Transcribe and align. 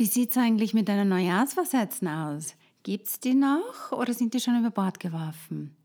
Wie 0.00 0.06
sieht 0.06 0.30
es 0.30 0.38
eigentlich 0.38 0.72
mit 0.72 0.88
deinen 0.88 1.10
Neujahrsvorsätzen 1.10 2.08
aus? 2.08 2.54
Gibt 2.84 3.06
es 3.06 3.20
die 3.20 3.34
noch 3.34 3.92
oder 3.92 4.14
sind 4.14 4.32
die 4.32 4.40
schon 4.40 4.58
über 4.58 4.70
Bord 4.70 4.98
geworfen? 4.98 5.76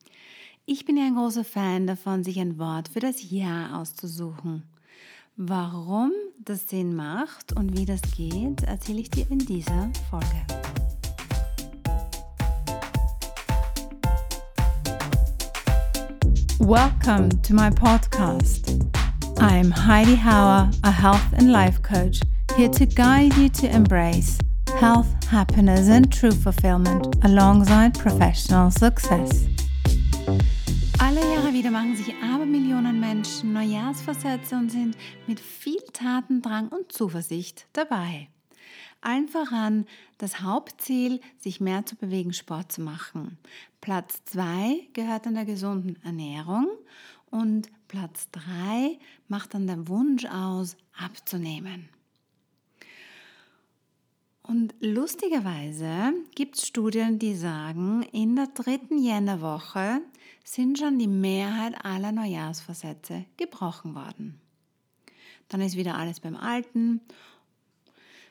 Ich 0.66 0.86
bin 0.86 0.96
ja 0.96 1.04
ein 1.04 1.16
großer 1.16 1.44
Fan 1.44 1.86
davon, 1.86 2.24
sich 2.24 2.40
ein 2.40 2.58
Wort 2.58 2.88
für 2.88 3.02
das 3.02 3.30
Jahr 3.30 3.78
auszusuchen. 3.78 4.64
Warum 5.36 6.14
das 6.40 6.70
Sinn 6.70 6.96
macht 6.96 7.52
und 7.58 7.78
wie 7.78 7.84
das 7.84 8.00
geht, 8.16 8.64
erzähle 8.64 9.02
ich 9.02 9.12
dir 9.12 9.30
in 9.30 9.40
dieser 9.40 9.92
Folge. 10.10 10.46
Welcome 16.60 17.42
to 17.42 17.54
my 17.54 17.70
podcast. 17.70 18.80
I'm 19.40 19.74
Heidi 19.74 20.16
Hauer, 20.16 20.72
a 20.84 20.90
health 20.90 21.34
and 21.38 21.50
life 21.50 21.82
coach 21.82 22.22
here 22.56 22.70
to 22.70 22.86
guide 22.86 23.36
you 23.36 23.50
to 23.50 23.68
embrace 23.68 24.38
health, 24.80 25.08
happiness, 25.26 25.90
and 25.90 26.10
true 26.10 26.32
fulfillment 26.32 27.14
alongside 27.26 27.94
professional 28.00 28.72
success. 28.72 29.46
Alle 31.00 31.20
Jahre 31.20 31.52
wieder 31.52 31.70
machen 31.70 31.98
sich 31.98 32.14
Abermillionen 32.24 32.98
Menschen 32.98 33.52
Neujahrsvorsätze 33.52 34.56
und 34.56 34.72
sind 34.72 34.96
mit 35.28 35.42
viel 35.42 35.82
Tatendrang 35.92 36.70
und 36.70 36.94
Zuversicht 36.94 37.68
dabei. 37.74 38.30
Allen 39.02 39.28
voran 39.28 39.86
das 40.18 40.40
Hauptziel, 40.42 41.20
sich 41.38 41.60
mehr 41.60 41.86
zu 41.86 41.98
bewegen, 41.98 42.32
Sport 42.32 42.72
zu 42.72 42.82
machen. 42.82 43.38
Platz 43.82 44.24
2 44.26 44.88
gehört 44.94 45.28
an 45.28 45.36
der 45.36 45.46
gesunden 45.46 46.02
Ernährung 46.04 46.70
und 47.30 47.70
Platz 47.90 48.30
3 48.32 48.98
macht 49.28 49.54
dann 49.54 49.68
der 49.68 49.90
Wunsch 49.90 50.26
aus, 50.26 50.78
abzunehmen. 50.98 51.90
Und 54.48 54.76
lustigerweise 54.80 56.14
gibt 56.36 56.58
es 56.58 56.68
Studien, 56.68 57.18
die 57.18 57.36
sagen, 57.36 58.04
in 58.12 58.36
der 58.36 58.48
dritten 58.48 59.00
Jännerwoche 59.00 60.02
sind 60.44 60.78
schon 60.78 61.00
die 61.00 61.08
Mehrheit 61.08 61.74
aller 61.84 62.12
Neujahrsvorsätze 62.12 63.26
gebrochen 63.38 63.96
worden. 63.96 64.40
Dann 65.50 65.62
ist 65.62 65.78
wieder 65.78 65.96
alles 65.96 66.20
beim 66.20 66.36
Alten. 66.36 67.02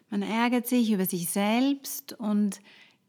Man 0.08 0.22
ärgert 0.22 0.68
sich 0.68 0.92
über 0.92 1.06
sich 1.06 1.28
selbst 1.30 2.12
und 2.12 2.60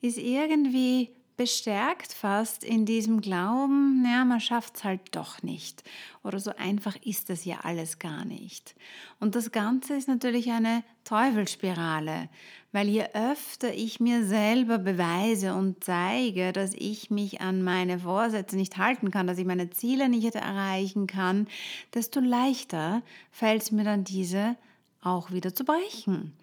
ist 0.01 0.17
irgendwie 0.17 1.11
bestärkt 1.37 2.13
fast 2.13 2.63
in 2.63 2.85
diesem 2.85 3.21
Glauben, 3.21 4.05
ja, 4.09 4.23
man 4.23 4.39
schafft 4.39 4.77
es 4.77 4.83
halt 4.83 5.01
doch 5.11 5.43
nicht. 5.43 5.83
Oder 6.23 6.39
so 6.39 6.51
einfach 6.55 6.95
ist 7.03 7.29
das 7.29 7.45
ja 7.45 7.59
alles 7.63 7.99
gar 7.99 8.25
nicht. 8.25 8.75
Und 9.19 9.35
das 9.35 9.51
Ganze 9.51 9.95
ist 9.95 10.07
natürlich 10.07 10.51
eine 10.51 10.83
Teufelsspirale, 11.03 12.29
weil 12.71 12.87
je 12.87 13.05
öfter 13.13 13.73
ich 13.73 13.99
mir 13.99 14.25
selber 14.25 14.77
beweise 14.77 15.53
und 15.53 15.83
zeige, 15.83 16.51
dass 16.51 16.73
ich 16.73 17.09
mich 17.09 17.41
an 17.41 17.63
meine 17.63 17.99
Vorsätze 17.99 18.55
nicht 18.55 18.77
halten 18.77 19.11
kann, 19.11 19.27
dass 19.27 19.37
ich 19.37 19.45
meine 19.45 19.69
Ziele 19.69 20.09
nicht 20.09 20.35
erreichen 20.35 21.07
kann, 21.07 21.47
desto 21.93 22.19
leichter 22.19 23.01
fällt 23.31 23.63
es 23.63 23.71
mir 23.71 23.83
dann 23.83 24.03
diese 24.03 24.55
auch 25.01 25.31
wieder 25.31 25.53
zu 25.53 25.63
brechen. 25.63 26.33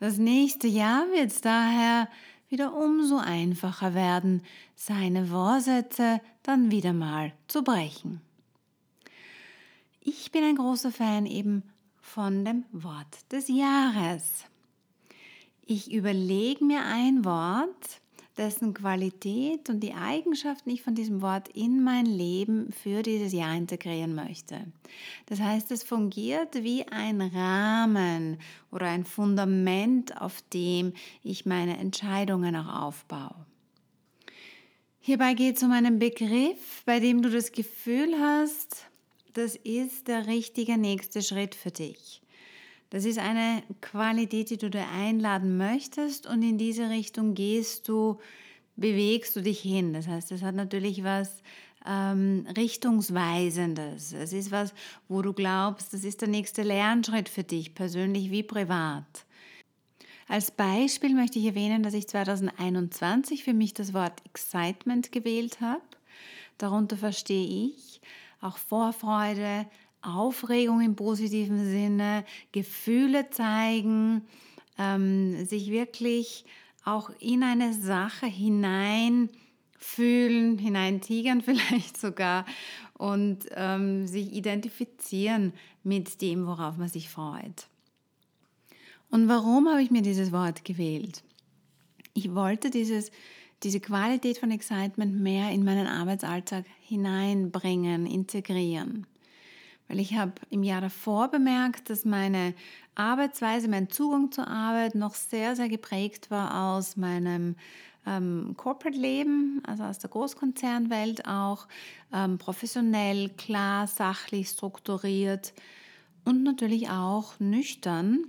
Das 0.00 0.18
nächste 0.18 0.66
Jahr 0.66 1.06
wird 1.12 1.30
es 1.30 1.40
daher 1.42 2.08
wieder 2.52 2.76
umso 2.76 3.16
einfacher 3.16 3.94
werden, 3.94 4.42
seine 4.76 5.26
Vorsätze 5.26 6.20
dann 6.42 6.70
wieder 6.70 6.92
mal 6.92 7.32
zu 7.48 7.64
brechen. 7.64 8.20
Ich 10.00 10.30
bin 10.30 10.44
ein 10.44 10.56
großer 10.56 10.92
Fan 10.92 11.24
eben 11.26 11.62
von 12.00 12.44
dem 12.44 12.64
Wort 12.72 13.32
des 13.32 13.48
Jahres. 13.48 14.44
Ich 15.64 15.90
überlege 15.92 16.64
mir 16.64 16.84
ein 16.84 17.24
Wort, 17.24 18.01
dessen 18.36 18.74
Qualität 18.74 19.68
und 19.68 19.80
die 19.80 19.94
Eigenschaften 19.94 20.70
ich 20.70 20.82
von 20.82 20.94
diesem 20.94 21.20
Wort 21.22 21.48
in 21.48 21.82
mein 21.82 22.06
Leben 22.06 22.72
für 22.72 23.02
dieses 23.02 23.32
Jahr 23.32 23.54
integrieren 23.54 24.14
möchte. 24.14 24.60
Das 25.26 25.40
heißt, 25.40 25.70
es 25.70 25.82
fungiert 25.82 26.62
wie 26.62 26.86
ein 26.88 27.20
Rahmen 27.20 28.38
oder 28.70 28.86
ein 28.86 29.04
Fundament, 29.04 30.20
auf 30.20 30.42
dem 30.52 30.92
ich 31.22 31.46
meine 31.46 31.76
Entscheidungen 31.78 32.56
auch 32.56 32.82
aufbaue. 32.82 33.46
Hierbei 35.00 35.34
geht 35.34 35.56
es 35.56 35.62
um 35.62 35.72
einen 35.72 35.98
Begriff, 35.98 36.82
bei 36.86 37.00
dem 37.00 37.22
du 37.22 37.28
das 37.28 37.52
Gefühl 37.52 38.14
hast, 38.20 38.86
das 39.32 39.56
ist 39.56 40.08
der 40.08 40.26
richtige 40.26 40.78
nächste 40.78 41.22
Schritt 41.22 41.54
für 41.54 41.70
dich. 41.70 42.22
Das 42.92 43.06
ist 43.06 43.18
eine 43.18 43.62
Qualität, 43.80 44.50
die 44.50 44.58
du 44.58 44.68
dir 44.68 44.86
einladen 44.86 45.56
möchtest 45.56 46.26
und 46.26 46.42
in 46.42 46.58
diese 46.58 46.90
Richtung 46.90 47.32
gehst 47.32 47.88
du, 47.88 48.18
bewegst 48.76 49.34
du 49.34 49.40
dich 49.40 49.60
hin. 49.60 49.94
Das 49.94 50.06
heißt, 50.06 50.30
es 50.30 50.42
hat 50.42 50.54
natürlich 50.54 51.02
was 51.02 51.42
ähm, 51.86 52.46
Richtungsweisendes. 52.54 54.12
Es 54.12 54.34
ist 54.34 54.50
was, 54.50 54.74
wo 55.08 55.22
du 55.22 55.32
glaubst, 55.32 55.94
das 55.94 56.04
ist 56.04 56.20
der 56.20 56.28
nächste 56.28 56.64
Lernschritt 56.64 57.30
für 57.30 57.44
dich, 57.44 57.74
persönlich 57.74 58.30
wie 58.30 58.42
privat. 58.42 59.24
Als 60.28 60.50
Beispiel 60.50 61.14
möchte 61.14 61.38
ich 61.38 61.46
erwähnen, 61.46 61.82
dass 61.82 61.94
ich 61.94 62.06
2021 62.08 63.42
für 63.42 63.54
mich 63.54 63.72
das 63.72 63.94
Wort 63.94 64.20
Excitement 64.26 65.12
gewählt 65.12 65.62
habe. 65.62 65.80
Darunter 66.58 66.98
verstehe 66.98 67.70
ich 67.70 68.02
auch 68.42 68.58
Vorfreude, 68.58 69.64
Aufregung 70.02 70.80
im 70.80 70.96
positiven 70.96 71.64
Sinne, 71.64 72.24
Gefühle 72.52 73.30
zeigen, 73.30 74.22
ähm, 74.78 75.44
sich 75.46 75.70
wirklich 75.70 76.44
auch 76.84 77.10
in 77.20 77.42
eine 77.42 77.74
Sache 77.74 78.26
hineinfühlen, 78.26 80.58
hineintigern 80.58 81.40
vielleicht 81.42 81.98
sogar 81.98 82.46
und 82.98 83.46
ähm, 83.54 84.06
sich 84.06 84.32
identifizieren 84.32 85.52
mit 85.82 86.20
dem, 86.20 86.46
worauf 86.46 86.76
man 86.76 86.88
sich 86.88 87.08
freut. 87.08 87.66
Und 89.10 89.28
warum 89.28 89.68
habe 89.68 89.82
ich 89.82 89.90
mir 89.90 90.02
dieses 90.02 90.30
Wort 90.32 90.64
gewählt? 90.64 91.22
Ich 92.14 92.34
wollte 92.34 92.70
dieses, 92.70 93.10
diese 93.62 93.80
Qualität 93.80 94.38
von 94.38 94.50
Excitement 94.50 95.20
mehr 95.20 95.50
in 95.50 95.64
meinen 95.64 95.86
Arbeitsalltag 95.86 96.64
hineinbringen, 96.80 98.06
integrieren. 98.06 99.06
Weil 99.92 100.00
ich 100.00 100.14
habe 100.14 100.32
im 100.48 100.62
Jahr 100.62 100.80
davor 100.80 101.28
bemerkt, 101.28 101.90
dass 101.90 102.06
meine 102.06 102.54
Arbeitsweise, 102.94 103.68
mein 103.68 103.90
Zugang 103.90 104.32
zur 104.32 104.48
Arbeit 104.48 104.94
noch 104.94 105.14
sehr, 105.14 105.54
sehr 105.54 105.68
geprägt 105.68 106.30
war 106.30 106.78
aus 106.78 106.96
meinem 106.96 107.56
ähm, 108.06 108.54
Corporate-Leben, 108.56 109.60
also 109.66 109.82
aus 109.82 109.98
der 109.98 110.08
Großkonzernwelt 110.08 111.26
auch, 111.28 111.68
ähm, 112.10 112.38
professionell, 112.38 113.28
klar, 113.36 113.86
sachlich, 113.86 114.48
strukturiert 114.48 115.52
und 116.24 116.42
natürlich 116.42 116.88
auch 116.88 117.38
nüchtern 117.38 118.24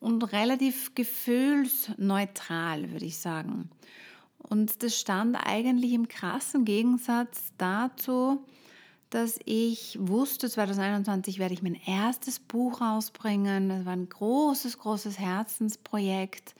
und 0.00 0.34
relativ 0.34 0.94
gefühlsneutral, 0.94 2.90
würde 2.92 3.06
ich 3.06 3.16
sagen. 3.16 3.70
Und 4.36 4.82
das 4.82 5.00
stand 5.00 5.34
eigentlich 5.34 5.94
im 5.94 6.08
krassen 6.08 6.66
Gegensatz 6.66 7.54
dazu, 7.56 8.44
dass 9.14 9.38
ich 9.44 9.98
wusste, 10.00 10.48
2021 10.48 11.38
werde 11.38 11.52
ich 11.52 11.62
mein 11.62 11.74
erstes 11.74 12.40
Buch 12.40 12.80
rausbringen. 12.80 13.68
Das 13.68 13.84
war 13.84 13.92
ein 13.92 14.08
großes, 14.08 14.78
großes 14.78 15.18
Herzensprojekt. 15.18 16.54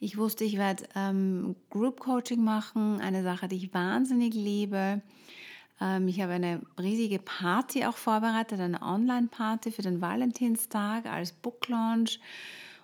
Ich 0.00 0.16
wusste, 0.16 0.42
ich 0.42 0.58
werde 0.58 0.84
ähm, 0.96 1.54
Group 1.70 2.00
Coaching 2.00 2.42
machen, 2.42 3.00
eine 3.00 3.22
Sache, 3.22 3.46
die 3.46 3.56
ich 3.56 3.74
wahnsinnig 3.74 4.34
liebe. 4.34 5.02
Ähm, 5.80 6.08
ich 6.08 6.20
habe 6.20 6.32
eine 6.32 6.62
riesige 6.80 7.20
Party 7.20 7.84
auch 7.84 7.96
vorbereitet, 7.96 8.58
eine 8.58 8.82
Online-Party 8.82 9.70
für 9.70 9.82
den 9.82 10.00
Valentinstag 10.00 11.06
als 11.06 11.30
Book 11.30 11.68
Launch. 11.68 12.18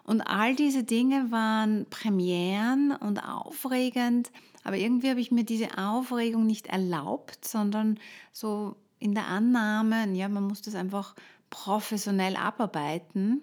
Und 0.05 0.21
all 0.23 0.55
diese 0.55 0.85
Dinge 0.85 1.33
waren 1.33 1.87
Premieren 1.91 2.93
und 2.93 3.19
aufregend, 3.19 4.31
aber 4.63 4.77
irgendwie 4.77 5.11
habe 5.11 5.21
ich 5.21 5.31
mir 5.31 5.45
diese 5.45 5.79
Aufregung 5.79 6.47
nicht 6.47 6.69
erlaubt, 6.69 7.45
sondern 7.45 7.99
so 8.33 8.77
in 9.01 9.15
der 9.15 9.27
Annahme, 9.27 10.07
ja, 10.13 10.29
man 10.29 10.45
muss 10.45 10.63
das 10.63 10.75
einfach 10.75 11.15
professionell 11.49 12.37
abarbeiten, 12.37 13.43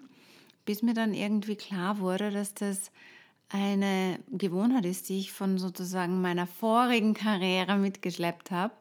bis 0.64 0.82
mir 0.82 0.94
dann 0.94 1.12
irgendwie 1.12 1.56
klar 1.56 1.98
wurde, 1.98 2.30
dass 2.30 2.54
das 2.54 2.90
eine 3.50 4.18
Gewohnheit 4.30 4.84
ist, 4.84 5.08
die 5.08 5.18
ich 5.18 5.32
von 5.32 5.58
sozusagen 5.58 6.20
meiner 6.20 6.46
vorigen 6.46 7.14
Karriere 7.14 7.76
mitgeschleppt 7.76 8.50
habe 8.50 8.74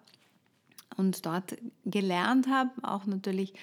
und 0.97 1.25
dort 1.25 1.57
gelernt 1.85 2.47
habe, 2.47 2.71
auch 2.83 3.05
natürlich 3.05 3.53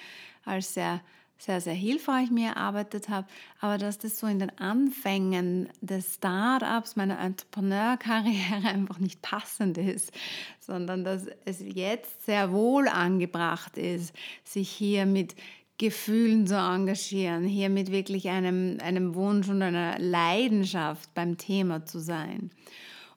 als 0.45 0.73
sehr 0.73 1.01
sehr, 1.37 1.61
sehr 1.61 1.73
hilfreich 1.73 2.31
mir 2.31 2.49
erarbeitet 2.49 3.09
habe, 3.09 3.27
aber 3.59 3.77
dass 3.77 3.97
das 3.97 4.19
so 4.19 4.27
in 4.27 4.39
den 4.39 4.57
Anfängen 4.57 5.69
des 5.81 6.15
Startups, 6.15 6.95
meiner 6.95 7.19
Entrepreneurkarriere 7.19 8.63
einfach 8.67 8.99
nicht 8.99 9.21
passend 9.21 9.77
ist, 9.77 10.11
sondern 10.59 11.03
dass 11.03 11.27
es 11.45 11.59
jetzt 11.61 12.25
sehr 12.25 12.51
wohl 12.51 12.87
angebracht 12.87 13.77
ist, 13.77 14.15
sich 14.43 14.69
hier 14.69 15.05
mit 15.05 15.35
Gefühlen 15.77 16.47
zu 16.47 16.55
engagieren, 16.55 17.43
hier 17.43 17.69
mit 17.69 17.91
wirklich 17.91 18.29
einem, 18.29 18.77
einem 18.81 19.13
Wunsch 19.13 19.49
und 19.49 19.61
einer 19.61 19.99
Leidenschaft 19.99 21.13
beim 21.13 21.37
Thema 21.37 21.85
zu 21.85 21.99
sein. 21.99 22.49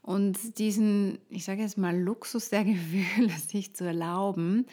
Und 0.02 0.58
diesen, 0.58 1.18
ich 1.28 1.44
sage 1.44 1.62
jetzt 1.62 1.78
mal, 1.78 1.96
Luxus 1.96 2.48
der 2.48 2.64
Gefühle 2.64 3.30
sich 3.46 3.76
zu 3.76 3.84
erlauben, 3.84 4.66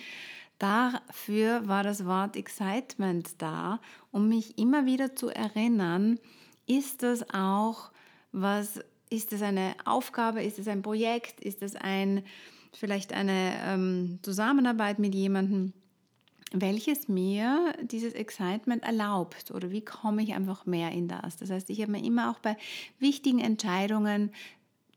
dafür 0.59 1.67
war 1.67 1.83
das 1.83 2.05
Wort 2.05 2.35
Excitement 2.35 3.41
da, 3.41 3.79
um 4.11 4.29
mich 4.29 4.57
immer 4.57 4.85
wieder 4.85 5.15
zu 5.15 5.29
erinnern, 5.29 6.19
ist 6.67 7.03
das 7.03 7.29
auch 7.33 7.91
was, 8.31 8.79
ist 9.09 9.31
das 9.31 9.41
eine 9.41 9.75
Aufgabe, 9.85 10.43
ist 10.43 10.59
es 10.59 10.67
ein 10.67 10.81
Projekt, 10.81 11.41
ist 11.41 11.61
es 11.61 11.75
ein, 11.75 12.23
vielleicht 12.73 13.13
eine 13.13 13.55
ähm, 13.65 14.19
Zusammenarbeit 14.21 14.99
mit 14.99 15.15
jemandem, 15.15 15.73
welches 16.51 17.07
mir 17.07 17.73
dieses 17.81 18.13
Excitement 18.13 18.83
erlaubt 18.83 19.51
oder 19.51 19.71
wie 19.71 19.83
komme 19.83 20.23
ich 20.23 20.33
einfach 20.33 20.65
mehr 20.65 20.91
in 20.91 21.07
das. 21.07 21.37
Das 21.37 21.49
heißt, 21.49 21.69
ich 21.69 21.81
habe 21.81 21.91
mir 21.91 22.03
immer 22.03 22.31
auch 22.31 22.39
bei 22.39 22.55
wichtigen 22.99 23.39
Entscheidungen 23.39 24.31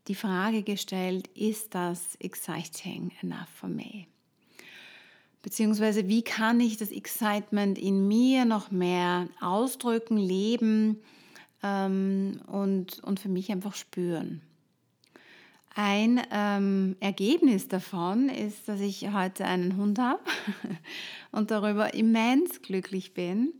die 0.07 0.15
Frage 0.15 0.63
gestellt, 0.63 1.27
ist 1.35 1.75
das 1.75 2.15
exciting 2.15 3.11
enough 3.21 3.49
for 3.53 3.69
me? 3.69 4.07
Beziehungsweise 5.41 6.07
wie 6.07 6.21
kann 6.21 6.59
ich 6.59 6.77
das 6.77 6.91
Excitement 6.91 7.77
in 7.77 8.07
mir 8.07 8.45
noch 8.45 8.71
mehr 8.71 9.27
ausdrücken, 9.39 10.17
leben 10.17 11.01
ähm, 11.63 12.41
und, 12.47 12.99
und 13.03 13.19
für 13.19 13.29
mich 13.29 13.51
einfach 13.51 13.75
spüren? 13.75 14.41
Ein 15.75 16.19
ähm, 16.31 16.97
Ergebnis 16.99 17.69
davon 17.69 18.27
ist, 18.27 18.67
dass 18.67 18.81
ich 18.81 19.13
heute 19.13 19.45
einen 19.45 19.77
Hund 19.77 19.97
habe 19.97 20.19
und 21.31 21.51
darüber 21.51 21.93
immens 21.93 22.61
glücklich 22.61 23.13
bin. 23.13 23.53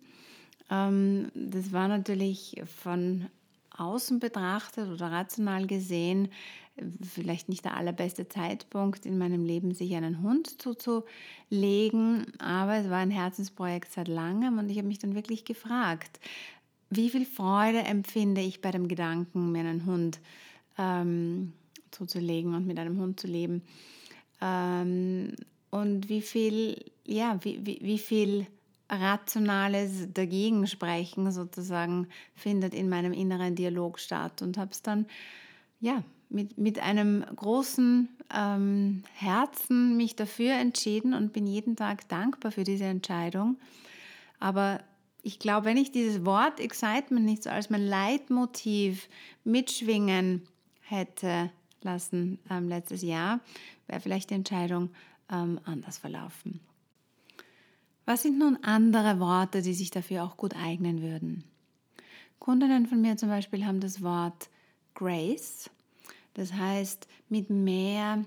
Ähm, 0.69 1.31
das 1.33 1.71
war 1.71 1.87
natürlich 1.87 2.61
von 2.81 3.27
außen 3.79 4.19
betrachtet 4.19 4.89
oder 4.89 5.11
rational 5.11 5.67
gesehen 5.67 6.29
vielleicht 7.01 7.49
nicht 7.49 7.65
der 7.65 7.75
allerbeste 7.75 8.27
Zeitpunkt 8.27 9.05
in 9.05 9.17
meinem 9.17 9.45
Leben, 9.45 9.73
sich 9.73 9.95
einen 9.95 10.21
Hund 10.21 10.61
zuzulegen, 10.61 12.25
aber 12.39 12.75
es 12.75 12.89
war 12.89 12.97
ein 12.97 13.11
Herzensprojekt 13.11 13.91
seit 13.91 14.07
langem 14.07 14.57
und 14.57 14.69
ich 14.69 14.77
habe 14.77 14.87
mich 14.87 14.99
dann 14.99 15.15
wirklich 15.15 15.45
gefragt, 15.45 16.19
wie 16.89 17.09
viel 17.09 17.25
Freude 17.25 17.79
empfinde 17.79 18.41
ich 18.41 18.61
bei 18.61 18.71
dem 18.71 18.87
Gedanken, 18.87 19.51
mir 19.51 19.59
einen 19.59 19.85
Hund 19.85 20.19
ähm, 20.77 21.53
zuzulegen 21.91 22.55
und 22.55 22.65
mit 22.65 22.79
einem 22.79 22.99
Hund 22.99 23.19
zu 23.19 23.27
leben? 23.27 23.61
Ähm, 24.41 25.35
und 25.69 26.09
wie 26.09 26.21
viel, 26.21 26.83
ja, 27.05 27.37
wie, 27.43 27.63
wie, 27.63 27.79
wie 27.81 27.99
viel 27.99 28.47
rationales 28.89 30.11
Dagegensprechen 30.13 31.31
sozusagen 31.31 32.07
findet 32.35 32.73
in 32.73 32.89
meinem 32.89 33.13
inneren 33.13 33.55
Dialog 33.55 33.99
statt 33.99 34.41
und 34.41 34.57
habe 34.57 34.71
es 34.71 34.81
dann 34.81 35.05
ja 35.79 36.03
mit, 36.29 36.57
mit 36.57 36.79
einem 36.79 37.25
großen 37.35 38.09
ähm, 38.33 39.03
Herzen 39.13 39.97
mich 39.97 40.15
dafür 40.15 40.53
entschieden 40.53 41.13
und 41.13 41.33
bin 41.33 41.47
jeden 41.47 41.75
Tag 41.75 42.07
dankbar 42.09 42.51
für 42.51 42.63
diese 42.63 42.85
Entscheidung. 42.85 43.57
Aber 44.39 44.81
ich 45.21 45.39
glaube, 45.39 45.65
wenn 45.65 45.77
ich 45.77 45.91
dieses 45.91 46.25
Wort 46.25 46.59
Excitement 46.59 47.25
nicht 47.25 47.43
so 47.43 47.49
als 47.49 47.69
mein 47.69 47.85
Leitmotiv 47.85 49.09
mitschwingen 49.43 50.43
hätte 50.81 51.51
lassen 51.81 52.39
ähm, 52.49 52.67
letztes 52.67 53.01
Jahr, 53.01 53.39
wäre 53.87 53.99
vielleicht 53.99 54.29
die 54.29 54.35
Entscheidung 54.35 54.89
ähm, 55.31 55.59
anders 55.65 55.97
verlaufen. 55.97 56.59
Was 58.09 58.23
sind 58.23 58.39
nun 58.39 58.57
andere 58.63 59.19
Worte, 59.19 59.61
die 59.61 59.75
sich 59.75 59.91
dafür 59.91 60.23
auch 60.23 60.35
gut 60.35 60.55
eignen 60.55 61.03
würden? 61.03 61.43
Kundinnen 62.39 62.87
von 62.87 62.99
mir 63.01 63.17
zum 63.17 63.29
Beispiel 63.29 63.63
haben 63.67 63.81
das 63.81 64.01
Wort 64.01 64.49
Grace, 64.95 65.69
das 66.33 66.51
heißt 66.53 67.07
mit 67.29 67.51
mehr 67.51 68.25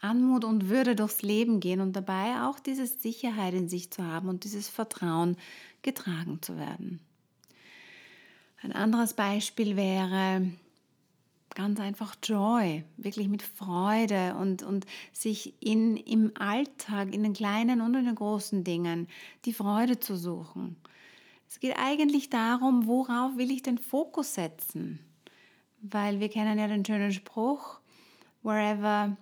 Anmut 0.00 0.42
und 0.46 0.70
Würde 0.70 0.96
durchs 0.96 1.20
Leben 1.20 1.60
gehen 1.60 1.82
und 1.82 1.94
dabei 1.94 2.44
auch 2.44 2.60
diese 2.60 2.86
Sicherheit 2.86 3.52
in 3.52 3.68
sich 3.68 3.90
zu 3.90 4.02
haben 4.02 4.30
und 4.30 4.44
dieses 4.44 4.70
Vertrauen 4.70 5.36
getragen 5.82 6.38
zu 6.40 6.56
werden. 6.56 6.98
Ein 8.62 8.72
anderes 8.72 9.12
Beispiel 9.12 9.76
wäre 9.76 10.50
ganz 11.54 11.80
einfach 11.80 12.14
Joy, 12.22 12.84
wirklich 12.96 13.28
mit 13.28 13.42
Freude 13.42 14.34
und, 14.36 14.62
und 14.62 14.86
sich 15.12 15.54
in, 15.60 15.96
im 15.96 16.32
Alltag, 16.38 17.14
in 17.14 17.22
den 17.22 17.32
kleinen 17.32 17.80
und 17.80 17.94
in 17.94 18.04
den 18.04 18.14
großen 18.14 18.64
Dingen, 18.64 19.08
die 19.44 19.52
Freude 19.52 19.98
zu 19.98 20.16
suchen. 20.16 20.76
Es 21.48 21.58
geht 21.58 21.76
eigentlich 21.78 22.30
darum, 22.30 22.86
worauf 22.86 23.36
will 23.36 23.50
ich 23.50 23.62
den 23.62 23.78
Fokus 23.78 24.34
setzen? 24.34 25.00
Weil 25.82 26.20
wir 26.20 26.28
kennen 26.28 26.58
ja 26.58 26.68
den 26.68 26.84
schönen 26.84 27.12
Spruch, 27.12 27.80
wherever 28.42 29.16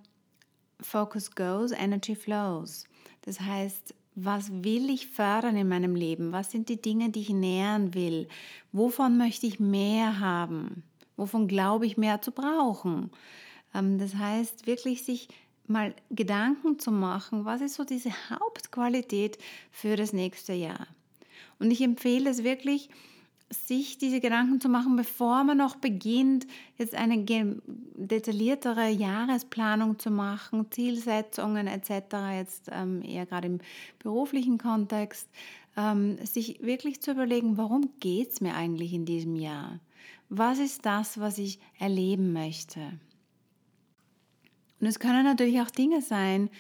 focus 0.80 1.34
goes, 1.34 1.72
energy 1.72 2.14
flows. 2.14 2.84
Das 3.22 3.40
heißt, 3.40 3.94
was 4.14 4.50
will 4.50 4.90
ich 4.90 5.06
fördern 5.06 5.56
in 5.56 5.68
meinem 5.68 5.94
Leben? 5.94 6.32
Was 6.32 6.50
sind 6.50 6.68
die 6.68 6.80
Dinge, 6.80 7.10
die 7.10 7.20
ich 7.20 7.30
nähern 7.30 7.94
will? 7.94 8.28
Wovon 8.72 9.16
möchte 9.16 9.46
ich 9.46 9.60
mehr 9.60 10.18
haben? 10.18 10.82
Wovon 11.18 11.48
glaube 11.48 11.84
ich 11.84 11.98
mehr 11.98 12.22
zu 12.22 12.30
brauchen? 12.30 13.10
Ähm, 13.74 13.98
das 13.98 14.14
heißt, 14.14 14.66
wirklich 14.66 15.02
sich 15.04 15.28
mal 15.66 15.94
Gedanken 16.10 16.78
zu 16.78 16.90
machen, 16.90 17.44
was 17.44 17.60
ist 17.60 17.74
so 17.74 17.84
diese 17.84 18.10
Hauptqualität 18.30 19.36
für 19.70 19.96
das 19.96 20.14
nächste 20.14 20.54
Jahr? 20.54 20.86
Und 21.58 21.70
ich 21.70 21.82
empfehle 21.82 22.30
es 22.30 22.44
wirklich, 22.44 22.88
sich 23.50 23.98
diese 23.98 24.20
Gedanken 24.20 24.60
zu 24.60 24.68
machen, 24.68 24.96
bevor 24.96 25.42
man 25.42 25.56
noch 25.56 25.76
beginnt, 25.76 26.46
jetzt 26.76 26.94
eine 26.94 27.24
detailliertere 27.24 28.88
Jahresplanung 28.88 29.98
zu 29.98 30.10
machen, 30.10 30.70
Zielsetzungen 30.70 31.66
etc., 31.66 31.90
jetzt 32.36 32.70
ähm, 32.70 33.02
eher 33.02 33.26
gerade 33.26 33.48
im 33.48 33.58
beruflichen 33.98 34.58
Kontext, 34.58 35.28
ähm, 35.76 36.18
sich 36.24 36.62
wirklich 36.62 37.00
zu 37.00 37.12
überlegen, 37.12 37.56
warum 37.56 37.90
geht 38.00 38.32
es 38.32 38.40
mir 38.40 38.54
eigentlich 38.54 38.92
in 38.92 39.06
diesem 39.06 39.34
Jahr? 39.34 39.80
Was 40.28 40.58
ist 40.58 40.84
das, 40.86 41.18
was 41.20 41.38
ich 41.38 41.60
erleben 41.78 42.32
möchte. 42.32 42.80
Und 44.80 44.86
es 44.86 44.98
können 44.98 45.24
natürlich 45.24 45.60
auch 45.60 45.70
Dinge 45.70 46.02
sein, 46.02 46.50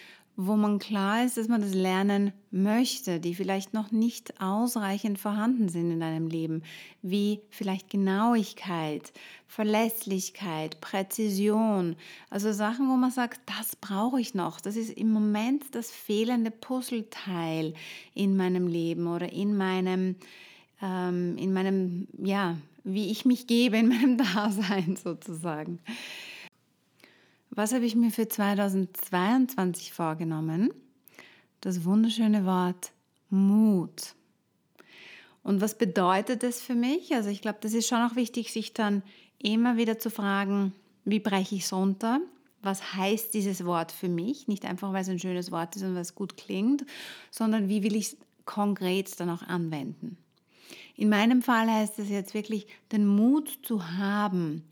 wo 0.40 0.54
man 0.54 0.78
klar 0.78 1.24
ist, 1.24 1.36
dass 1.36 1.48
man 1.48 1.62
das 1.62 1.74
lernen 1.74 2.32
möchte, 2.52 3.18
die 3.18 3.34
vielleicht 3.34 3.74
noch 3.74 3.90
nicht 3.90 4.40
ausreichend 4.40 5.18
vorhanden 5.18 5.68
sind 5.68 5.90
in 5.90 5.98
deinem 5.98 6.28
Leben, 6.28 6.62
wie 7.02 7.40
vielleicht 7.50 7.90
Genauigkeit, 7.90 9.12
Verlässlichkeit, 9.48 10.80
Präzision, 10.80 11.96
also 12.30 12.52
Sachen, 12.52 12.88
wo 12.88 12.94
man 12.94 13.10
sagt, 13.10 13.40
das 13.46 13.74
brauche 13.74 14.20
ich 14.20 14.34
noch, 14.34 14.60
das 14.60 14.76
ist 14.76 14.96
im 14.96 15.10
Moment 15.10 15.74
das 15.74 15.90
fehlende 15.90 16.52
Puzzleteil 16.52 17.74
in 18.14 18.36
meinem 18.36 18.68
Leben 18.68 19.08
oder 19.08 19.32
in 19.32 19.56
meinem, 19.56 20.14
ähm, 20.80 21.36
in 21.36 21.52
meinem, 21.52 22.06
ja, 22.16 22.56
wie 22.88 23.10
ich 23.10 23.24
mich 23.24 23.46
gebe 23.46 23.76
in 23.78 23.88
meinem 23.88 24.18
Dasein 24.18 24.96
sozusagen. 24.96 25.80
Was 27.50 27.72
habe 27.72 27.84
ich 27.84 27.96
mir 27.96 28.10
für 28.10 28.28
2022 28.28 29.92
vorgenommen? 29.92 30.72
Das 31.60 31.84
wunderschöne 31.84 32.44
Wort 32.44 32.92
Mut. 33.30 34.14
Und 35.42 35.60
was 35.60 35.76
bedeutet 35.76 36.42
das 36.42 36.60
für 36.60 36.74
mich? 36.74 37.14
Also 37.14 37.30
ich 37.30 37.40
glaube, 37.40 37.58
das 37.60 37.72
ist 37.72 37.88
schon 37.88 38.02
auch 38.02 38.16
wichtig, 38.16 38.52
sich 38.52 38.74
dann 38.74 39.02
immer 39.38 39.76
wieder 39.76 39.98
zu 39.98 40.10
fragen, 40.10 40.72
wie 41.04 41.20
breche 41.20 41.54
ich 41.54 41.64
es 41.64 41.72
runter? 41.72 42.20
Was 42.62 42.94
heißt 42.94 43.32
dieses 43.34 43.64
Wort 43.64 43.92
für 43.92 44.08
mich? 44.08 44.48
Nicht 44.48 44.64
einfach, 44.64 44.92
weil 44.92 45.02
es 45.02 45.08
ein 45.08 45.18
schönes 45.18 45.50
Wort 45.50 45.76
ist 45.76 45.82
und 45.82 45.94
weil 45.94 46.02
es 46.02 46.14
gut 46.14 46.36
klingt, 46.36 46.84
sondern 47.30 47.68
wie 47.68 47.82
will 47.82 47.96
ich 47.96 48.08
es 48.08 48.16
konkret 48.44 49.18
dann 49.20 49.30
auch 49.30 49.42
anwenden? 49.42 50.16
In 50.98 51.10
meinem 51.10 51.42
Fall 51.42 51.70
heißt 51.70 52.00
es 52.00 52.08
jetzt 52.08 52.34
wirklich, 52.34 52.66
den 52.90 53.06
Mut 53.06 53.60
zu 53.62 53.96
haben, 53.96 54.64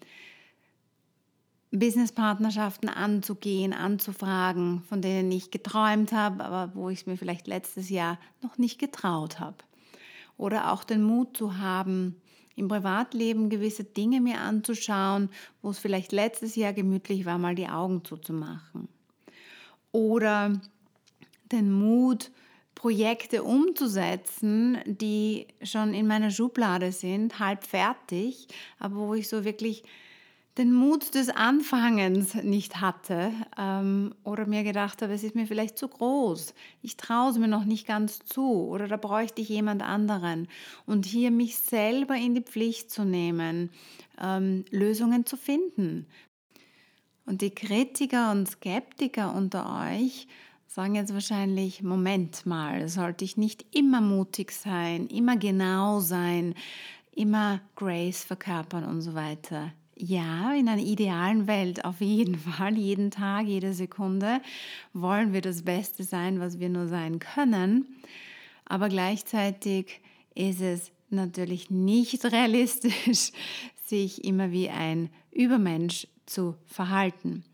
Businesspartnerschaften 1.71 2.89
anzugehen, 2.89 3.73
anzufragen, 3.73 4.83
von 4.89 5.01
denen 5.01 5.31
ich 5.31 5.53
geträumt 5.53 6.11
habe, 6.11 6.45
aber 6.45 6.75
wo 6.75 6.91
ich 6.91 7.03
es 7.03 7.07
mir 7.07 7.17
vielleicht 7.17 7.47
letztes 7.47 7.91
Jahr 7.91 8.19
noch 8.43 8.59
nicht 8.59 8.81
getraut 8.81 9.39
habe. 9.39 9.59
Oder 10.37 10.73
auch 10.73 10.83
den 10.83 11.05
Mut 11.05 11.37
zu 11.37 11.59
haben, 11.59 12.17
im 12.57 12.67
Privatleben 12.67 13.49
gewisse 13.49 13.85
Dinge 13.85 14.21
mir 14.21 14.41
anzuschauen, 14.41 15.29
wo 15.63 15.71
es 15.71 15.79
vielleicht 15.79 16.11
letztes 16.11 16.57
Jahr 16.57 16.73
gemütlich 16.73 17.25
war, 17.25 17.39
mal 17.39 17.55
die 17.55 17.69
Augen 17.69 18.05
zuzumachen. 18.05 18.89
Oder 19.93 20.61
den 21.53 21.71
Mut, 21.71 22.33
Projekte 22.77 23.43
umzusetzen, 23.43 24.79
die 24.85 25.49
schon 25.63 25.95
in 25.95 26.07
meiner 26.07 26.31
Schublade 26.31 26.93
sind, 26.93 27.41
halb 27.41 27.65
fertig, 27.65 28.47
aber 28.79 28.97
wo 28.97 29.15
ich 29.15 29.29
so 29.29 29.45
wirklich 29.45 29.83
den 30.59 30.73
Mut 30.73 31.15
des 31.15 31.31
Anfangens 31.31 32.35
nicht 32.35 32.81
hatte 32.81 33.33
ähm, 33.59 34.15
oder 34.25 34.47
mir 34.47 34.63
gedacht 34.63 35.03
habe, 35.03 35.15
es 35.15 35.25
ist 35.25 35.35
mir 35.35 35.47
vielleicht 35.47 35.79
zu 35.79 35.89
groß, 35.89 36.55
ich 36.83 36.97
traue 36.97 37.31
es 37.31 37.39
mir 37.39 37.49
noch 37.49 37.65
nicht 37.65 37.87
ganz 37.87 38.21
zu 38.21 38.69
oder 38.69 38.89
da 38.89 38.97
bräuchte 38.97 39.41
ich 39.41 39.49
jemand 39.49 39.83
anderen. 39.83 40.47
Und 40.85 41.07
hier 41.07 41.31
mich 41.31 41.59
selber 41.59 42.15
in 42.15 42.35
die 42.35 42.43
Pflicht 42.43 42.91
zu 42.91 43.05
nehmen, 43.05 43.71
ähm, 44.21 44.65
Lösungen 44.71 45.27
zu 45.27 45.37
finden. 45.37 46.07
Und 47.25 47.41
die 47.41 47.55
Kritiker 47.55 48.31
und 48.31 48.49
Skeptiker 48.49 49.35
unter 49.35 49.91
euch 49.91 50.29
sagen 50.67 50.95
jetzt 50.95 51.15
wahrscheinlich, 51.15 51.83
Moment 51.83 52.47
mal, 52.47 52.89
sollte 52.89 53.25
ich 53.25 53.37
nicht 53.37 53.65
immer 53.75 54.01
mutig 54.01 54.53
sein, 54.53 55.07
immer 55.07 55.37
genau 55.37 56.01
sein, 56.01 56.55
immer 57.15 57.61
Grace 57.75 58.25
verkörpern 58.25 58.85
und 58.85 59.01
so 59.01 59.15
weiter. 59.15 59.73
Ja, 59.99 60.53
in 60.53 60.69
einer 60.69 60.83
idealen 60.83 61.47
Welt 61.47 61.85
auf 61.87 62.01
jeden 62.01 62.39
Fall, 62.39 62.77
jeden 62.77 63.11
Tag, 63.11 63.47
jede 63.47 63.73
Sekunde 63.73 64.41
wollen 64.93 65.33
wir 65.33 65.41
das 65.41 65.63
Beste 65.63 66.05
sein, 66.05 66.39
was 66.39 66.61
wir 66.61 66.69
nur 66.69 66.87
sein 66.87 67.19
können. 67.19 67.87
Aber 68.67 68.89
gleichzeitig 68.89 70.01
ist 70.35 70.61
es 70.61 70.93
natürlich 71.09 71.71
nicht 71.71 72.25
realistisch, 72.33 73.33
sich 73.87 74.25
immer 74.25 74.51
wie 74.51 74.69
ein 74.69 75.09
Übermensch 75.31 76.09
zu 76.27 76.57
verhalten. 76.67 77.45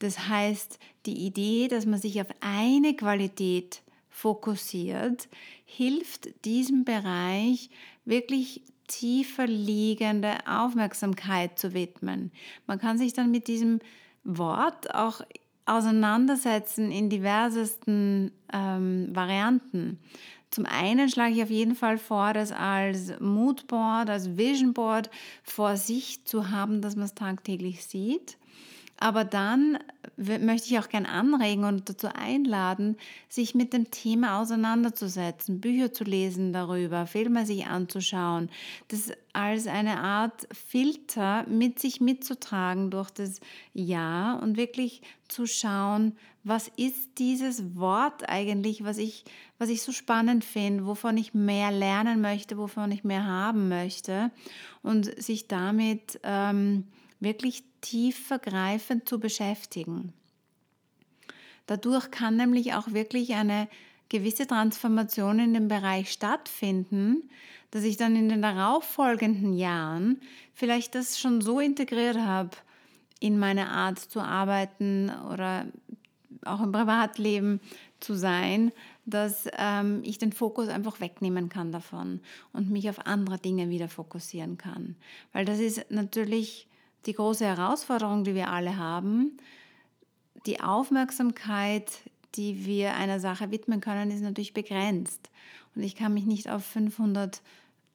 Das 0.00 0.28
heißt, 0.28 0.78
die 1.06 1.26
Idee, 1.26 1.68
dass 1.68 1.86
man 1.86 2.00
sich 2.00 2.20
auf 2.20 2.28
eine 2.40 2.94
Qualität 2.94 3.82
fokussiert, 4.08 5.28
hilft 5.64 6.44
diesem 6.44 6.84
Bereich 6.84 7.70
wirklich 8.04 8.62
tiefer 8.88 9.46
liegende 9.46 10.34
Aufmerksamkeit 10.46 11.58
zu 11.58 11.74
widmen. 11.74 12.32
Man 12.66 12.80
kann 12.80 12.98
sich 12.98 13.12
dann 13.12 13.30
mit 13.30 13.46
diesem 13.46 13.78
Wort 14.24 14.94
auch 14.94 15.20
auseinandersetzen 15.64 16.90
in 16.90 17.08
diversesten 17.08 18.32
ähm, 18.52 19.14
Varianten. 19.14 20.00
Zum 20.50 20.66
einen 20.66 21.08
schlage 21.08 21.34
ich 21.34 21.42
auf 21.42 21.50
jeden 21.50 21.76
Fall 21.76 21.98
vor, 21.98 22.32
das 22.32 22.50
als 22.50 23.12
Moodboard, 23.20 24.10
als 24.10 24.36
Visionboard 24.36 25.10
vor 25.44 25.76
sich 25.76 26.24
zu 26.24 26.50
haben, 26.50 26.82
dass 26.82 26.96
man 26.96 27.04
es 27.04 27.14
tagtäglich 27.14 27.84
sieht. 27.84 28.36
Aber 29.00 29.24
dann 29.24 29.78
möchte 30.18 30.68
ich 30.68 30.78
auch 30.78 30.90
gern 30.90 31.06
anregen 31.06 31.64
und 31.64 31.88
dazu 31.88 32.08
einladen, 32.14 32.98
sich 33.30 33.54
mit 33.54 33.72
dem 33.72 33.90
Thema 33.90 34.40
auseinanderzusetzen, 34.40 35.60
Bücher 35.60 35.92
zu 35.92 36.04
lesen 36.04 36.52
darüber, 36.52 37.06
Filme 37.06 37.46
sich 37.46 37.66
anzuschauen, 37.66 38.50
das 38.88 39.10
als 39.32 39.66
eine 39.66 40.00
Art 40.00 40.46
Filter 40.52 41.46
mit 41.48 41.78
sich 41.78 42.02
mitzutragen 42.02 42.90
durch 42.90 43.10
das 43.10 43.40
Jahr 43.72 44.42
und 44.42 44.58
wirklich 44.58 45.00
zu 45.28 45.46
schauen, 45.46 46.14
was 46.44 46.68
ist 46.76 47.18
dieses 47.18 47.76
Wort 47.76 48.28
eigentlich, 48.28 48.84
was 48.84 48.98
ich, 48.98 49.24
was 49.58 49.70
ich 49.70 49.80
so 49.80 49.92
spannend 49.92 50.44
finde, 50.44 50.84
wovon 50.84 51.16
ich 51.16 51.32
mehr 51.32 51.70
lernen 51.70 52.20
möchte, 52.20 52.58
wovon 52.58 52.92
ich 52.92 53.04
mehr 53.04 53.24
haben 53.24 53.68
möchte 53.70 54.30
und 54.82 55.06
sich 55.22 55.48
damit 55.48 56.20
ähm, 56.22 56.84
wirklich 57.20 57.62
tiefergreifend 57.80 59.08
zu 59.08 59.20
beschäftigen. 59.20 60.12
Dadurch 61.66 62.10
kann 62.10 62.36
nämlich 62.36 62.74
auch 62.74 62.92
wirklich 62.92 63.34
eine 63.34 63.68
gewisse 64.08 64.46
Transformation 64.46 65.38
in 65.38 65.54
dem 65.54 65.68
Bereich 65.68 66.10
stattfinden, 66.10 67.30
dass 67.70 67.84
ich 67.84 67.96
dann 67.96 68.16
in 68.16 68.28
den 68.28 68.42
darauffolgenden 68.42 69.56
Jahren 69.56 70.20
vielleicht 70.52 70.96
das 70.96 71.18
schon 71.18 71.40
so 71.40 71.60
integriert 71.60 72.18
habe 72.18 72.50
in 73.20 73.38
meine 73.38 73.68
Art 73.68 73.98
zu 73.98 74.20
arbeiten 74.20 75.10
oder 75.32 75.66
auch 76.44 76.60
im 76.60 76.72
Privatleben 76.72 77.60
zu 78.00 78.14
sein, 78.14 78.72
dass 79.04 79.46
ähm, 79.58 80.00
ich 80.04 80.18
den 80.18 80.32
Fokus 80.32 80.68
einfach 80.68 81.00
wegnehmen 81.00 81.48
kann 81.48 81.70
davon 81.70 82.20
und 82.52 82.70
mich 82.70 82.88
auf 82.88 83.06
andere 83.06 83.38
Dinge 83.38 83.68
wieder 83.68 83.88
fokussieren 83.88 84.56
kann. 84.56 84.96
Weil 85.32 85.44
das 85.44 85.58
ist 85.58 85.90
natürlich 85.90 86.66
die 87.06 87.14
große 87.14 87.44
Herausforderung, 87.44 88.24
die 88.24 88.34
wir 88.34 88.50
alle 88.50 88.76
haben, 88.76 89.38
die 90.46 90.60
Aufmerksamkeit, 90.60 91.90
die 92.34 92.64
wir 92.64 92.94
einer 92.94 93.20
Sache 93.20 93.50
widmen 93.50 93.80
können, 93.80 94.10
ist 94.10 94.22
natürlich 94.22 94.54
begrenzt. 94.54 95.30
Und 95.74 95.82
ich 95.82 95.96
kann 95.96 96.14
mich 96.14 96.24
nicht 96.24 96.48
auf 96.48 96.64
500 96.64 97.42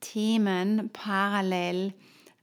Themen 0.01 0.89
parallel 0.91 1.93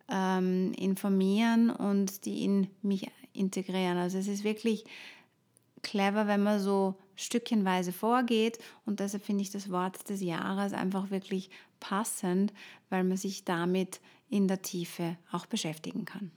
ähm, 0.08 0.72
informieren 0.74 1.70
und 1.70 2.24
die 2.24 2.44
in 2.44 2.68
mich 2.82 3.08
integrieren. 3.32 3.98
Also 3.98 4.18
es 4.18 4.28
ist 4.28 4.44
wirklich 4.44 4.84
clever, 5.82 6.26
wenn 6.26 6.42
man 6.42 6.60
so 6.60 6.96
stückchenweise 7.16 7.92
vorgeht 7.92 8.58
und 8.84 9.00
deshalb 9.00 9.24
finde 9.24 9.42
ich 9.42 9.50
das 9.50 9.70
Wort 9.70 10.08
des 10.08 10.20
Jahres 10.22 10.72
einfach 10.72 11.10
wirklich 11.10 11.50
passend, 11.80 12.52
weil 12.90 13.04
man 13.04 13.16
sich 13.16 13.44
damit 13.44 14.00
in 14.28 14.48
der 14.48 14.62
Tiefe 14.62 15.16
auch 15.30 15.46
beschäftigen 15.46 16.04
kann. 16.04 16.30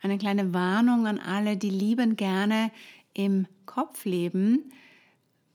Eine 0.00 0.18
kleine 0.18 0.52
Warnung 0.52 1.06
an 1.06 1.18
alle, 1.18 1.56
die 1.56 1.70
lieben 1.70 2.16
gerne 2.16 2.70
im 3.14 3.46
Kopf 3.64 4.04
leben. 4.04 4.70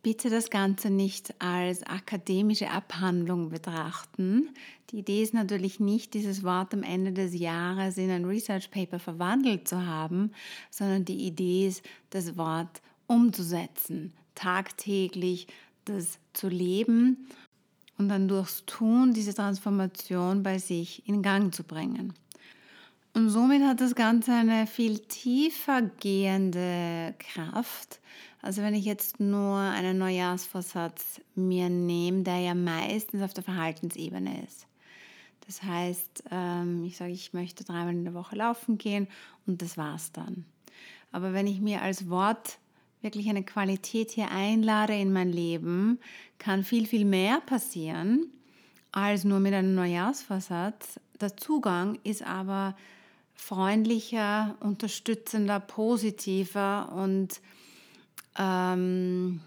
Bitte 0.03 0.31
das 0.31 0.49
Ganze 0.49 0.89
nicht 0.89 1.35
als 1.39 1.83
akademische 1.83 2.71
Abhandlung 2.71 3.49
betrachten. 3.49 4.49
Die 4.89 4.99
Idee 4.99 5.21
ist 5.21 5.35
natürlich 5.35 5.79
nicht, 5.79 6.15
dieses 6.15 6.43
Wort 6.43 6.73
am 6.73 6.81
Ende 6.81 7.13
des 7.13 7.35
Jahres 7.35 7.97
in 7.97 8.09
ein 8.09 8.25
Research 8.25 8.71
Paper 8.71 8.97
verwandelt 8.97 9.67
zu 9.67 9.85
haben, 9.85 10.31
sondern 10.71 11.05
die 11.05 11.27
Idee 11.27 11.67
ist, 11.67 11.83
das 12.09 12.35
Wort 12.35 12.81
umzusetzen, 13.05 14.13
tagtäglich 14.33 15.47
das 15.85 16.17
zu 16.33 16.47
leben 16.47 17.27
und 17.97 18.09
dann 18.09 18.27
durchs 18.27 18.65
Tun 18.65 19.13
diese 19.13 19.35
Transformation 19.35 20.41
bei 20.41 20.57
sich 20.57 21.07
in 21.07 21.21
Gang 21.21 21.53
zu 21.53 21.63
bringen. 21.63 22.13
Und 23.13 23.29
somit 23.29 23.61
hat 23.63 23.81
das 23.81 23.95
Ganze 23.95 24.33
eine 24.33 24.67
viel 24.67 24.99
tiefer 24.99 25.81
gehende 25.99 27.13
Kraft. 27.19 27.99
Also 28.41 28.61
wenn 28.61 28.73
ich 28.73 28.85
jetzt 28.85 29.19
nur 29.19 29.57
einen 29.57 29.97
Neujahrsvorsatz 29.97 31.21
mir 31.35 31.69
nehme, 31.69 32.23
der 32.23 32.39
ja 32.39 32.55
meistens 32.55 33.21
auf 33.21 33.33
der 33.33 33.43
Verhaltensebene 33.43 34.43
ist. 34.43 34.65
Das 35.45 35.61
heißt, 35.63 36.23
ähm, 36.31 36.85
ich 36.85 36.95
sage, 36.95 37.11
ich 37.11 37.33
möchte 37.33 37.65
dreimal 37.65 37.93
in 37.93 38.05
der 38.05 38.13
Woche 38.13 38.37
laufen 38.37 38.77
gehen 38.77 39.07
und 39.45 39.61
das 39.61 39.77
war's 39.77 40.11
dann. 40.13 40.45
Aber 41.11 41.33
wenn 41.33 41.47
ich 41.47 41.59
mir 41.59 41.81
als 41.81 42.09
Wort 42.09 42.59
wirklich 43.01 43.27
eine 43.27 43.43
Qualität 43.43 44.11
hier 44.11 44.31
einlade 44.31 44.93
in 44.93 45.11
mein 45.11 45.31
Leben, 45.31 45.99
kann 46.37 46.63
viel, 46.63 46.87
viel 46.87 47.05
mehr 47.05 47.41
passieren 47.41 48.27
als 48.91 49.23
nur 49.23 49.39
mit 49.39 49.53
einem 49.53 49.75
Neujahrsvorsatz. 49.75 50.99
Der 51.19 51.35
Zugang 51.37 51.99
ist 52.03 52.23
aber 52.23 52.75
freundlicher, 53.41 54.55
unterstützender, 54.59 55.59
positiver 55.59 56.91
und 56.93 57.41
ähm, 58.37 59.41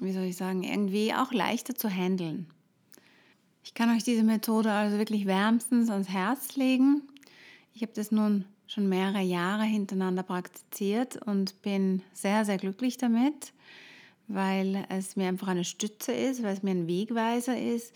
wie 0.00 0.12
soll 0.12 0.24
ich 0.24 0.36
sagen, 0.36 0.62
irgendwie 0.62 1.12
auch 1.12 1.30
leichter 1.30 1.74
zu 1.74 1.90
handeln. 1.90 2.46
Ich 3.62 3.74
kann 3.74 3.94
euch 3.94 4.02
diese 4.02 4.22
Methode 4.22 4.72
also 4.72 4.96
wirklich 4.96 5.26
wärmstens 5.26 5.90
ans 5.90 6.08
Herz 6.08 6.56
legen. 6.56 7.02
Ich 7.74 7.82
habe 7.82 7.92
das 7.94 8.10
nun 8.10 8.46
schon 8.66 8.88
mehrere 8.88 9.20
Jahre 9.20 9.64
hintereinander 9.64 10.22
praktiziert 10.22 11.18
und 11.26 11.60
bin 11.60 12.00
sehr, 12.14 12.46
sehr 12.46 12.56
glücklich 12.56 12.96
damit, 12.96 13.52
weil 14.26 14.86
es 14.88 15.16
mir 15.16 15.28
einfach 15.28 15.48
eine 15.48 15.64
Stütze 15.64 16.12
ist, 16.12 16.42
weil 16.42 16.54
es 16.54 16.62
mir 16.62 16.70
ein 16.70 16.88
Wegweiser 16.88 17.60
ist 17.60 17.92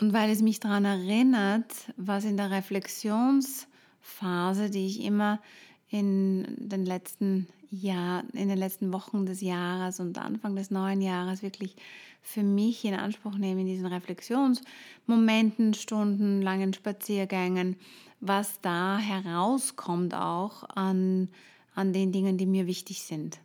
und 0.00 0.12
weil 0.12 0.30
es 0.30 0.42
mich 0.42 0.58
daran 0.58 0.84
erinnert, 0.84 1.72
was 1.96 2.24
in 2.24 2.36
der 2.36 2.50
Reflexions- 2.50 3.68
Phase, 4.02 4.68
die 4.68 4.86
ich 4.86 5.02
immer 5.02 5.40
in 5.88 6.44
den 6.58 6.84
letzten 6.84 7.46
Jahr, 7.70 8.24
in 8.34 8.48
den 8.48 8.58
letzten 8.58 8.92
Wochen 8.92 9.24
des 9.24 9.40
Jahres 9.40 10.00
und 10.00 10.18
Anfang 10.18 10.54
des 10.56 10.70
neuen 10.70 11.00
Jahres 11.00 11.42
wirklich 11.42 11.76
für 12.20 12.42
mich 12.42 12.84
in 12.84 12.94
Anspruch 12.94 13.34
nehme 13.36 13.62
in 13.62 13.66
diesen 13.66 13.86
Reflexionsmomenten, 13.86 15.74
Stunden, 15.74 16.40
langen 16.40 16.72
Spaziergängen, 16.72 17.76
was 18.20 18.60
da 18.60 18.98
herauskommt 18.98 20.14
auch 20.14 20.62
an, 20.74 21.28
an 21.74 21.92
den 21.92 22.12
Dingen, 22.12 22.38
die 22.38 22.46
mir 22.46 22.66
wichtig 22.66 23.02
sind. 23.02 23.40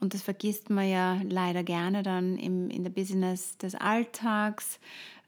Und 0.00 0.12
das 0.12 0.22
vergisst 0.22 0.68
man 0.68 0.88
ja 0.88 1.20
leider 1.26 1.64
gerne 1.64 2.02
dann 2.02 2.36
im, 2.36 2.68
in 2.68 2.84
der 2.84 2.90
Business 2.90 3.56
des 3.56 3.74
Alltags. 3.74 4.78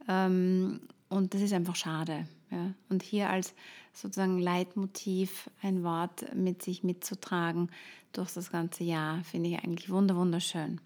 Ähm, 0.06 0.80
und 1.08 1.32
das 1.32 1.40
ist 1.40 1.54
einfach 1.54 1.76
schade. 1.76 2.26
Ja? 2.50 2.74
Und 2.90 3.02
hier 3.02 3.30
als 3.30 3.54
sozusagen 3.96 4.38
Leitmotiv 4.38 5.50
ein 5.62 5.82
Wort 5.82 6.34
mit 6.34 6.62
sich 6.62 6.84
mitzutragen 6.84 7.70
durch 8.12 8.32
das 8.32 8.52
ganze 8.52 8.84
Jahr, 8.84 9.24
finde 9.24 9.50
ich 9.50 9.58
eigentlich 9.58 9.90
wunderschön. 9.90 10.80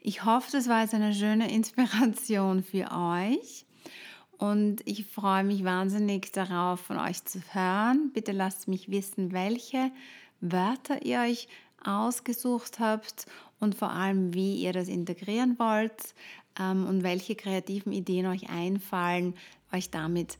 Ich 0.00 0.24
hoffe, 0.24 0.50
das 0.52 0.68
war 0.68 0.82
jetzt 0.82 0.94
eine 0.94 1.14
schöne 1.14 1.52
Inspiration 1.52 2.62
für 2.62 2.90
euch. 2.90 3.66
Und 4.38 4.82
ich 4.84 5.04
freue 5.04 5.42
mich 5.42 5.64
wahnsinnig 5.64 6.32
darauf, 6.32 6.80
von 6.80 6.98
euch 6.98 7.24
zu 7.24 7.40
hören. 7.52 8.12
Bitte 8.14 8.30
lasst 8.30 8.68
mich 8.68 8.88
wissen, 8.88 9.32
welche 9.32 9.90
Wörter 10.40 11.04
ihr 11.04 11.20
euch 11.20 11.48
ausgesucht 11.84 12.78
habt 12.78 13.26
und 13.58 13.74
vor 13.74 13.90
allem, 13.90 14.34
wie 14.34 14.62
ihr 14.62 14.72
das 14.72 14.86
integrieren 14.86 15.58
wollt 15.58 16.14
ähm, 16.58 16.86
und 16.86 17.02
welche 17.02 17.34
kreativen 17.34 17.92
Ideen 17.92 18.26
euch 18.26 18.48
einfallen, 18.48 19.34
euch 19.72 19.90
damit 19.90 20.38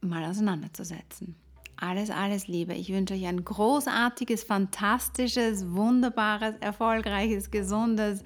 mal 0.00 0.24
auseinanderzusetzen. 0.24 1.34
Alles, 1.80 2.10
alles 2.10 2.48
Liebe. 2.48 2.74
Ich 2.74 2.92
wünsche 2.92 3.14
euch 3.14 3.26
ein 3.26 3.44
großartiges, 3.44 4.42
fantastisches, 4.42 5.64
wunderbares, 5.70 6.54
erfolgreiches, 6.60 7.52
gesundes, 7.52 8.24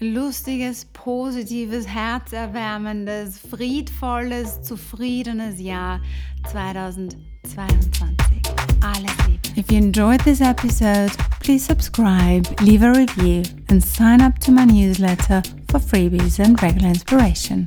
lustiges, 0.00 0.84
positives, 0.86 1.86
herzerwärmendes, 1.86 3.38
friedvolles, 3.38 4.60
zufriedenes 4.62 5.60
Jahr 5.60 6.00
2022. 6.50 8.42
Alles 8.82 9.12
Liebe. 9.28 9.36
If 9.56 9.70
you 9.70 9.78
enjoyed 9.78 10.20
this 10.24 10.40
episode, 10.40 11.12
please 11.40 11.64
subscribe, 11.64 12.46
leave 12.62 12.82
a 12.82 12.92
review, 12.92 13.42
and 13.70 13.82
sign 13.82 14.20
up 14.20 14.38
to 14.40 14.50
my 14.50 14.64
newsletter 14.64 15.40
for 15.70 15.78
freebies 15.78 16.40
and 16.40 16.60
regular 16.60 16.88
inspiration. 16.88 17.66